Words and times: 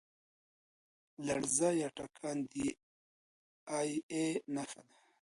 لرزه 1.25 1.69
یا 1.81 1.89
تکان 1.97 2.37
د 2.51 2.53
اې 3.75 3.91
ای 4.13 4.27
نښه 4.55 4.81
ده. 4.87 4.97